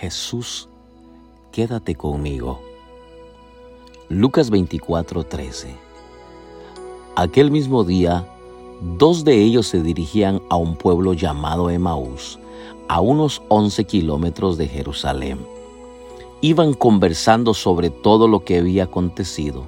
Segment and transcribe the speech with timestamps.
[0.00, 0.68] Jesús,
[1.50, 2.60] quédate conmigo.
[4.08, 5.74] Lucas 24:13
[7.16, 8.24] Aquel mismo día,
[8.96, 12.38] dos de ellos se dirigían a un pueblo llamado Emaús,
[12.86, 15.44] a unos 11 kilómetros de Jerusalén.
[16.42, 19.64] Iban conversando sobre todo lo que había acontecido.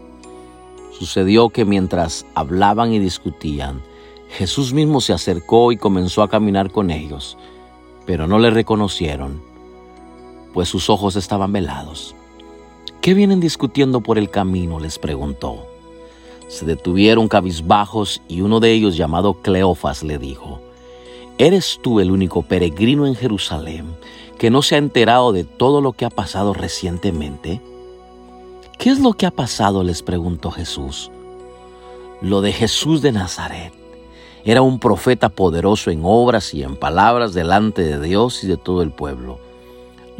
[0.97, 3.83] Sucedió que mientras hablaban y discutían,
[4.29, 7.37] Jesús mismo se acercó y comenzó a caminar con ellos,
[8.07, 9.50] pero no le reconocieron,
[10.53, 12.15] pues sus ojos estaban velados.
[13.01, 14.79] ¿Qué vienen discutiendo por el camino?
[14.79, 15.67] les preguntó.
[16.49, 20.61] Se detuvieron cabizbajos y uno de ellos, llamado Cleofas, le dijo,
[21.39, 23.97] ¿Eres tú el único peregrino en Jerusalén
[24.39, 27.63] que no se ha enterado de todo lo que ha pasado recientemente?
[28.79, 29.83] ¿Qué es lo que ha pasado?
[29.83, 31.11] les preguntó Jesús.
[32.21, 33.73] Lo de Jesús de Nazaret.
[34.45, 38.83] Era un profeta poderoso en obras y en palabras delante de Dios y de todo
[38.83, 39.39] el pueblo.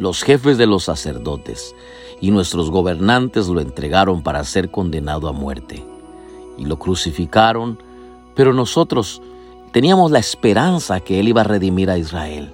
[0.01, 1.75] Los jefes de los sacerdotes
[2.21, 5.85] y nuestros gobernantes lo entregaron para ser condenado a muerte
[6.57, 7.77] y lo crucificaron,
[8.33, 9.21] pero nosotros
[9.71, 12.51] teníamos la esperanza que Él iba a redimir a Israel.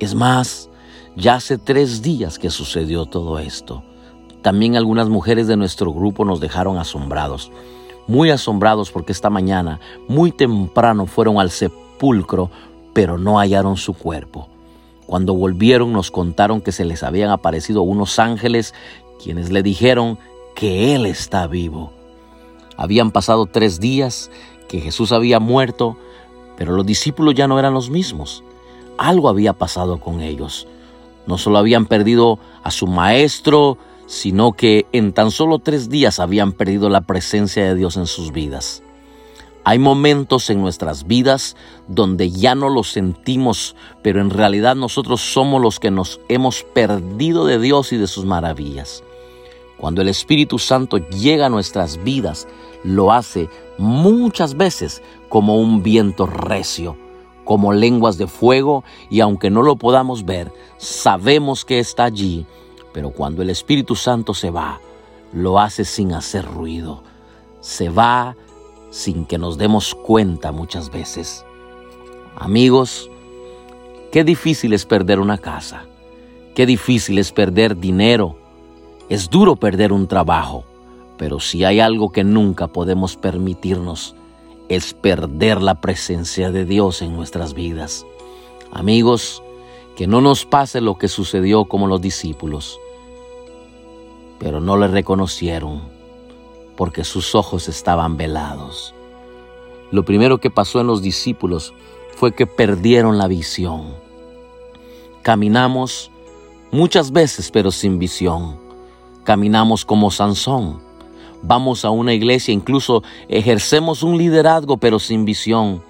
[0.00, 0.68] Es más,
[1.14, 3.84] ya hace tres días que sucedió todo esto.
[4.42, 7.52] También algunas mujeres de nuestro grupo nos dejaron asombrados,
[8.08, 12.50] muy asombrados porque esta mañana, muy temprano, fueron al sepulcro,
[12.92, 14.48] pero no hallaron su cuerpo.
[15.10, 18.74] Cuando volvieron nos contaron que se les habían aparecido unos ángeles
[19.20, 20.20] quienes le dijeron
[20.54, 21.92] que Él está vivo.
[22.76, 24.30] Habían pasado tres días
[24.68, 25.96] que Jesús había muerto,
[26.56, 28.44] pero los discípulos ya no eran los mismos.
[28.98, 30.68] Algo había pasado con ellos.
[31.26, 36.52] No solo habían perdido a su maestro, sino que en tan solo tres días habían
[36.52, 38.84] perdido la presencia de Dios en sus vidas.
[39.64, 41.54] Hay momentos en nuestras vidas
[41.86, 47.44] donde ya no lo sentimos, pero en realidad nosotros somos los que nos hemos perdido
[47.44, 49.04] de Dios y de sus maravillas.
[49.76, 52.48] Cuando el Espíritu Santo llega a nuestras vidas,
[52.84, 56.96] lo hace muchas veces como un viento recio,
[57.44, 62.46] como lenguas de fuego, y aunque no lo podamos ver, sabemos que está allí,
[62.92, 64.80] pero cuando el Espíritu Santo se va,
[65.32, 67.02] lo hace sin hacer ruido,
[67.60, 68.36] se va
[68.90, 71.44] sin que nos demos cuenta muchas veces.
[72.36, 73.10] Amigos,
[74.12, 75.86] qué difícil es perder una casa,
[76.54, 78.36] qué difícil es perder dinero,
[79.08, 80.64] es duro perder un trabajo,
[81.16, 84.14] pero si hay algo que nunca podemos permitirnos,
[84.68, 88.06] es perder la presencia de Dios en nuestras vidas.
[88.72, 89.42] Amigos,
[89.96, 92.78] que no nos pase lo que sucedió como los discípulos,
[94.38, 95.99] pero no le reconocieron
[96.80, 98.94] porque sus ojos estaban velados.
[99.90, 101.74] Lo primero que pasó en los discípulos
[102.16, 103.94] fue que perdieron la visión.
[105.20, 106.10] Caminamos
[106.70, 108.58] muchas veces pero sin visión.
[109.24, 110.80] Caminamos como Sansón
[111.42, 115.82] vamos a una iglesia, incluso ejercemos un liderazgo pero sin visión.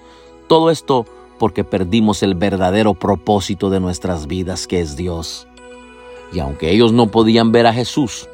[0.49, 1.05] Todo esto
[1.39, 5.47] porque perdimos el verdadero propósito de nuestras vidas que es Dios.
[6.33, 8.27] Y aunque ellos no podían ver a Jesús,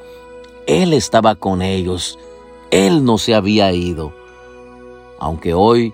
[0.66, 2.18] Él estaba con ellos,
[2.72, 4.14] Él no se había ido.
[5.20, 5.94] Aunque hoy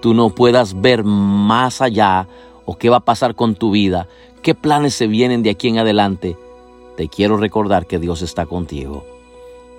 [0.00, 2.28] tú no puedas ver más allá
[2.64, 4.08] o qué va a pasar con tu vida,
[4.42, 6.36] qué planes se vienen de aquí en adelante,
[6.96, 9.04] te quiero recordar que Dios está contigo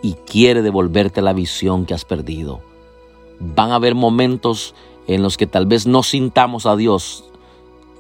[0.02, 2.62] y quiere devolverte la visión que has perdido.
[3.40, 4.76] Van a haber momentos
[5.08, 7.26] en los que tal vez no sintamos a Dios,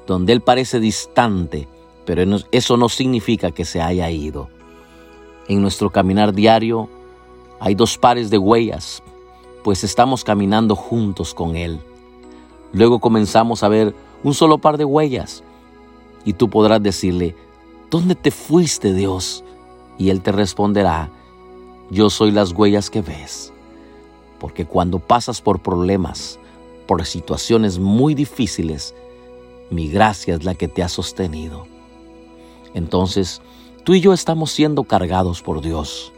[0.06, 1.68] donde Él parece distante,
[2.06, 4.50] pero eso no significa que se haya ido.
[5.48, 6.90] En nuestro caminar diario
[7.64, 9.04] hay dos pares de huellas,
[9.64, 11.80] pues estamos caminando juntos con Él.
[12.74, 15.44] Luego comenzamos a ver un solo par de huellas
[16.26, 17.36] y tú podrás decirle,
[17.92, 19.44] ¿dónde te fuiste Dios?
[20.00, 21.12] Y Él te responderá,
[21.92, 23.54] yo soy las huellas que ves.
[24.40, 26.40] Porque cuando pasas por problemas,
[26.88, 28.96] por situaciones muy difíciles,
[29.70, 31.68] mi gracia es la que te ha sostenido.
[32.74, 33.40] Entonces,
[33.84, 36.12] tú y yo estamos siendo cargados por Dios.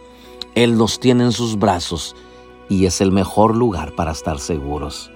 [0.55, 2.15] Él nos tiene en sus brazos
[2.69, 5.11] y es el mejor lugar para estar seguros.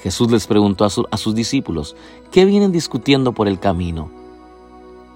[0.00, 1.96] Jesús les preguntó a, a, sus discípulos,
[2.30, 4.10] ¿qué vienen discutiendo por el camino?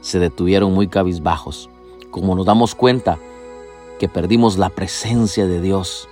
[0.00, 1.68] Se detuvieron muy cabizbajos.
[2.10, 3.18] Como nos damos cuenta,
[3.98, 6.08] que perdimos la presencia de Dios.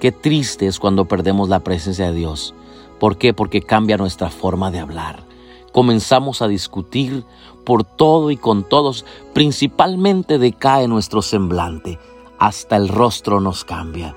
[0.00, 2.54] Qué triste es cuando perdemos la presencia de Dios.
[3.00, 3.32] ¿Por qué?
[3.32, 5.24] Porque cambia nuestra forma de hablar.
[5.72, 7.24] Comenzamos a discutir
[7.64, 9.04] por todo y con todos.
[9.32, 11.98] Principalmente decae nuestro semblante.
[12.38, 14.16] Hasta el rostro nos cambia.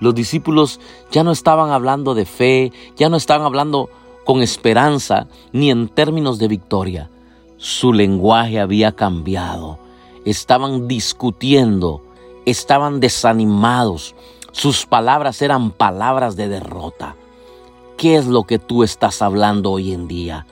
[0.00, 0.80] Los discípulos
[1.10, 3.90] ya no estaban hablando de fe, ya no estaban hablando
[4.24, 7.10] con esperanza ni en términos de victoria.
[7.58, 9.78] Su lenguaje había cambiado.
[10.24, 12.02] Estaban discutiendo,
[12.46, 14.14] estaban desanimados.
[14.52, 17.16] Sus palabras eran palabras de derrota.
[17.98, 20.46] ¿Qué es lo que tú estás hablando hoy en día?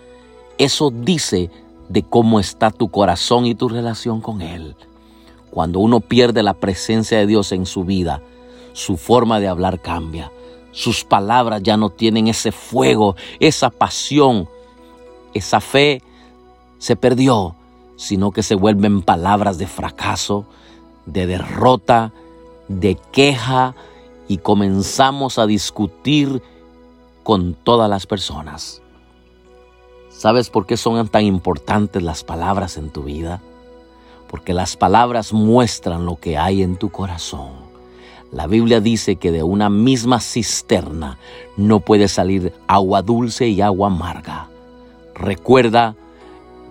[0.59, 1.51] Eso dice
[1.89, 4.77] de cómo está tu corazón y tu relación con Él.
[5.59, 8.23] Cuando uno pierde la presencia de Dios en su vida,
[8.75, 10.31] su forma de hablar cambia.
[10.71, 14.49] Sus palabras ya no tienen ese fuego, esa pasión,
[15.35, 16.01] esa fe
[16.79, 17.57] se perdió,
[17.97, 20.47] sino que se vuelven palabras de fracaso,
[21.07, 22.13] de derrota,
[22.69, 23.75] de queja
[24.29, 26.41] y comenzamos a discutir
[27.25, 28.81] con todas las personas.
[30.09, 33.43] ¿Sabes por qué son tan importantes las palabras en tu vida?
[34.29, 37.69] Porque las palabras muestran lo que hay en tu corazón.
[38.31, 41.19] La Biblia dice que de una misma cisterna
[41.57, 44.49] no puede salir agua dulce y agua amarga.
[45.15, 45.97] Recuerda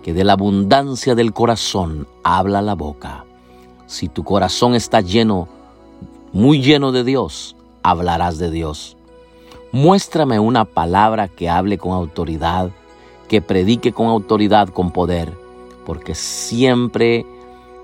[0.02, 3.24] que de la abundancia del corazón habla la boca.
[3.86, 5.48] Si tu corazón está lleno,
[6.32, 8.96] muy lleno de Dios, hablarás de Dios.
[9.72, 12.70] Muéstrame una palabra que hable con autoridad,
[13.28, 15.32] que predique con autoridad, con poder,
[15.84, 17.26] porque siempre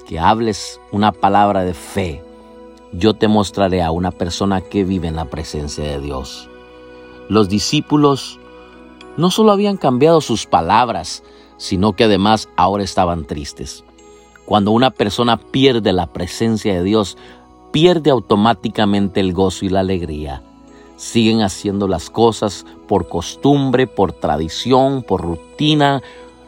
[0.06, 2.22] que hables una palabra de fe,
[2.92, 6.48] yo te mostraré a una persona que vive en la presencia de Dios.
[7.28, 8.38] Los discípulos
[9.16, 11.22] no solo habían cambiado sus palabras,
[11.56, 13.84] sino que además ahora estaban tristes.
[14.44, 17.16] Cuando una persona pierde la presencia de Dios,
[17.72, 20.42] pierde automáticamente el gozo y la alegría.
[20.96, 26.02] Siguen haciendo las cosas por costumbre, por tradición, por rutina.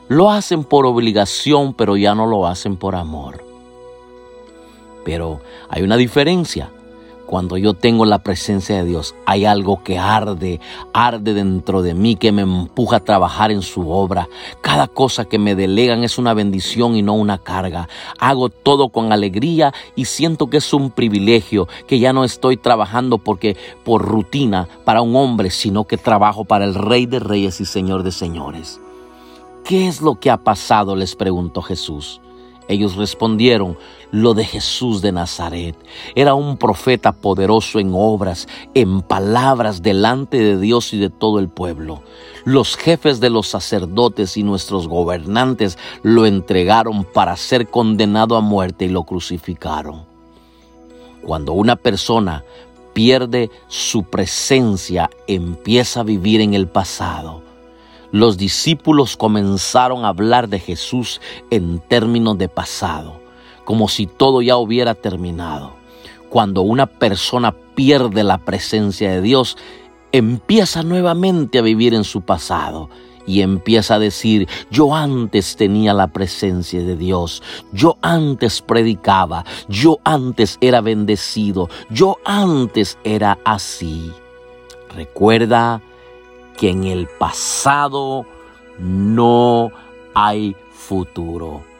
[0.08, 3.45] Lo hacen por obligación, pero ya no lo hacen por amor.
[5.06, 6.72] Pero hay una diferencia.
[7.26, 10.60] Cuando yo tengo la presencia de Dios, hay algo que arde,
[10.92, 14.28] arde dentro de mí, que me empuja a trabajar en su obra.
[14.62, 17.88] Cada cosa que me delegan es una bendición y no una carga.
[18.18, 23.18] Hago todo con alegría y siento que es un privilegio, que ya no estoy trabajando
[23.18, 27.64] porque por rutina para un hombre, sino que trabajo para el Rey de Reyes y
[27.64, 28.80] Señor de Señores.
[29.64, 30.96] ¿Qué es lo que ha pasado?
[30.96, 32.20] les preguntó Jesús.
[32.68, 33.76] Ellos respondieron,
[34.10, 35.76] lo de Jesús de Nazaret.
[36.14, 41.48] Era un profeta poderoso en obras, en palabras delante de Dios y de todo el
[41.48, 42.02] pueblo.
[42.44, 48.86] Los jefes de los sacerdotes y nuestros gobernantes lo entregaron para ser condenado a muerte
[48.86, 50.04] y lo crucificaron.
[51.22, 52.44] Cuando una persona
[52.92, 57.46] pierde su presencia, empieza a vivir en el pasado
[58.12, 61.20] los discípulos comenzaron a hablar de Jesús
[61.50, 63.20] en términos de pasado,
[63.66, 65.74] como si todo ya hubiera terminado.
[66.30, 69.58] Cuando una persona pierde la presencia de Dios,
[70.12, 72.88] empieza nuevamente a vivir en su pasado
[73.26, 77.42] y empieza a decir, yo antes tenía la presencia de Dios,
[77.72, 84.12] yo antes predicaba, yo antes era bendecido, yo antes era así.
[84.94, 85.82] Recuerda
[86.56, 88.26] que en el pasado
[88.78, 89.72] no
[90.14, 91.75] hay futuro.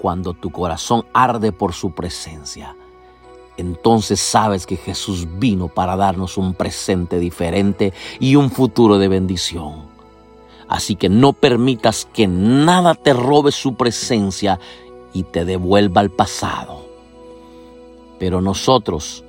[0.00, 2.76] Cuando tu corazón arde por su presencia,
[3.56, 9.88] entonces sabes que Jesús vino para darnos un presente diferente y un futuro de bendición.
[10.68, 14.60] Así que no permitas que nada te robe su presencia
[15.12, 16.86] y te devuelva al pasado.
[18.20, 19.24] Pero nosotros,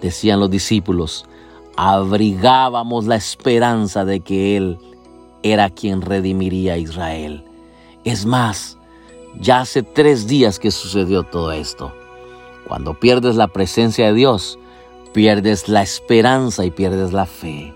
[0.00, 1.24] decían los discípulos,
[1.76, 4.78] abrigábamos la esperanza de que Él
[5.42, 7.44] era quien redimiría a Israel.
[8.04, 8.78] Es más,
[9.38, 11.92] ya hace tres días que sucedió todo esto.
[12.66, 14.58] Cuando pierdes la presencia de Dios,
[15.12, 17.74] pierdes la esperanza y pierdes la fe.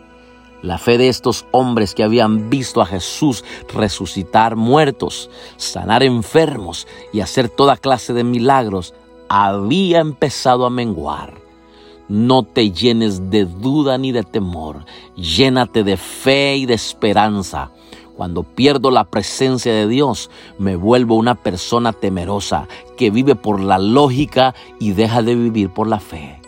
[0.62, 7.20] La fe de estos hombres que habían visto a Jesús resucitar muertos, sanar enfermos y
[7.20, 8.94] hacer toda clase de milagros
[9.28, 11.34] había empezado a menguar.
[12.08, 14.84] No te llenes de duda ni de temor,
[15.16, 17.70] llénate de fe y de esperanza.
[18.16, 23.78] Cuando pierdo la presencia de Dios, me vuelvo una persona temerosa que vive por la
[23.78, 26.40] lógica y deja de vivir por la fe.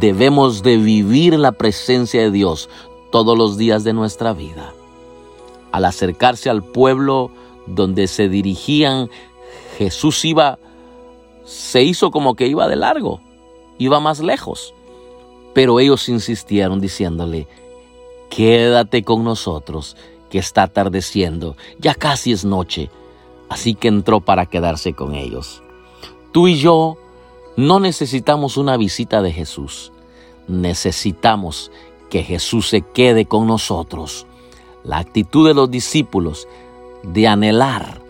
[0.00, 2.68] Debemos de vivir la presencia de Dios
[3.12, 4.72] todos los días de nuestra vida.
[5.72, 7.30] Al acercarse al pueblo
[7.66, 9.10] donde se dirigían,
[9.78, 10.58] Jesús iba,
[11.44, 13.20] se hizo como que iba de largo
[13.80, 14.72] iba más lejos.
[15.52, 17.48] Pero ellos insistieron diciéndole,
[18.28, 19.96] quédate con nosotros,
[20.30, 22.90] que está atardeciendo, ya casi es noche.
[23.48, 25.62] Así que entró para quedarse con ellos.
[26.32, 26.96] Tú y yo
[27.56, 29.92] no necesitamos una visita de Jesús,
[30.46, 31.72] necesitamos
[32.08, 34.26] que Jesús se quede con nosotros.
[34.84, 36.48] La actitud de los discípulos
[37.02, 38.00] de anhelar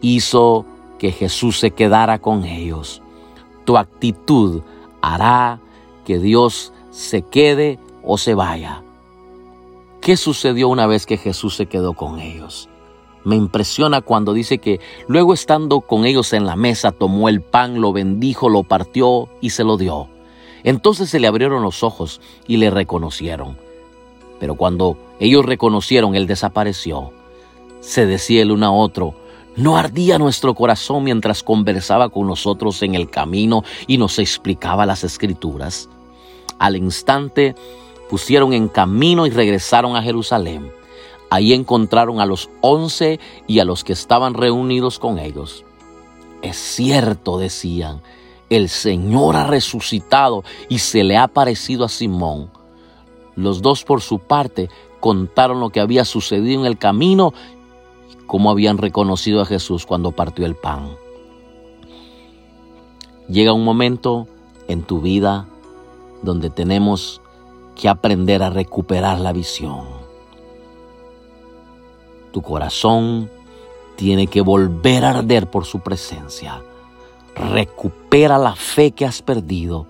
[0.00, 0.64] hizo
[0.98, 3.02] que Jesús se quedara con ellos.
[3.64, 4.62] Tu actitud
[5.02, 5.60] hará
[6.04, 8.82] que Dios se quede o se vaya.
[10.06, 12.68] ¿Qué sucedió una vez que Jesús se quedó con ellos?
[13.24, 17.80] Me impresiona cuando dice que luego estando con ellos en la mesa tomó el pan,
[17.80, 20.06] lo bendijo, lo partió y se lo dio.
[20.62, 23.58] Entonces se le abrieron los ojos y le reconocieron.
[24.38, 27.10] Pero cuando ellos reconocieron, él desapareció.
[27.80, 29.16] Se decía el uno a otro,
[29.56, 35.02] ¿no ardía nuestro corazón mientras conversaba con nosotros en el camino y nos explicaba las
[35.02, 35.88] escrituras?
[36.60, 37.56] Al instante
[38.08, 40.70] pusieron en camino y regresaron a Jerusalén.
[41.30, 45.64] Ahí encontraron a los once y a los que estaban reunidos con ellos.
[46.42, 48.00] Es cierto, decían,
[48.48, 52.50] el Señor ha resucitado y se le ha aparecido a Simón.
[53.34, 54.70] Los dos por su parte
[55.00, 57.34] contaron lo que había sucedido en el camino
[58.12, 60.96] y cómo habían reconocido a Jesús cuando partió el pan.
[63.28, 64.28] Llega un momento
[64.68, 65.48] en tu vida
[66.22, 67.20] donde tenemos
[67.76, 69.84] que aprender a recuperar la visión.
[72.32, 73.30] Tu corazón
[73.96, 76.62] tiene que volver a arder por su presencia.
[77.34, 79.86] Recupera la fe que has perdido.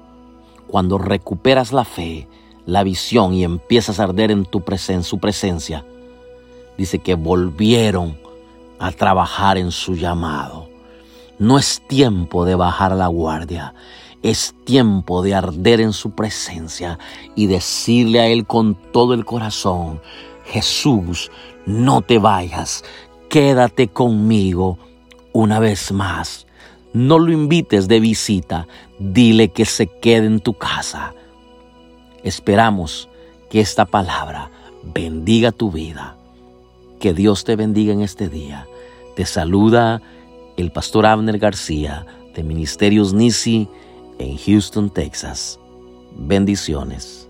[0.66, 2.28] Cuando recuperas la fe,
[2.66, 4.62] la visión y empiezas a arder en tu
[5.02, 5.84] su presencia,
[6.76, 8.18] dice que volvieron
[8.78, 10.68] a trabajar en su llamado.
[11.38, 13.74] No es tiempo de bajar la guardia.
[14.22, 16.98] Es tiempo de arder en su presencia
[17.34, 20.00] y decirle a Él con todo el corazón,
[20.44, 21.30] Jesús,
[21.66, 22.84] no te vayas,
[23.28, 24.78] quédate conmigo
[25.32, 26.46] una vez más.
[26.92, 28.66] No lo invites de visita,
[28.98, 31.12] dile que se quede en tu casa.
[32.22, 33.08] Esperamos
[33.50, 34.50] que esta palabra
[34.94, 36.16] bendiga tu vida.
[36.98, 38.66] Que Dios te bendiga en este día.
[39.14, 40.00] Te saluda
[40.56, 43.68] el pastor Abner García de Ministerios Nisi
[44.18, 45.58] en Houston, Texas.
[46.16, 47.25] Bendiciones.